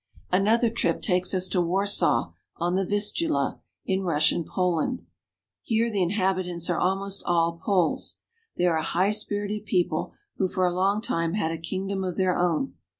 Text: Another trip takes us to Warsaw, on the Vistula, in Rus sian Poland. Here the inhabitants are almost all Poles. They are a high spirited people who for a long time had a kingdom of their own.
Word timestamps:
Another 0.31 0.71
trip 0.71 1.03
takes 1.03 1.31
us 1.31 1.47
to 1.49 1.61
Warsaw, 1.61 2.31
on 2.57 2.73
the 2.73 2.83
Vistula, 2.87 3.61
in 3.85 4.01
Rus 4.01 4.25
sian 4.29 4.43
Poland. 4.43 5.05
Here 5.61 5.91
the 5.91 6.01
inhabitants 6.01 6.71
are 6.71 6.79
almost 6.79 7.21
all 7.27 7.59
Poles. 7.63 8.15
They 8.57 8.65
are 8.65 8.77
a 8.77 8.81
high 8.81 9.11
spirited 9.11 9.63
people 9.67 10.13
who 10.37 10.47
for 10.47 10.65
a 10.65 10.73
long 10.73 11.01
time 11.01 11.35
had 11.35 11.51
a 11.51 11.57
kingdom 11.59 12.03
of 12.03 12.17
their 12.17 12.35
own. 12.35 12.73